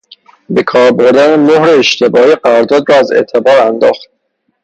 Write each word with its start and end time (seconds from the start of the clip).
به 0.49 0.63
کار 0.63 0.91
بردن 0.91 1.39
مهر 1.39 1.69
اشتباهی 1.69 2.35
قرارداد 2.35 2.83
را 2.89 2.95
از 2.95 3.11
اعتبار 3.11 3.57
انداخت. 3.59 4.09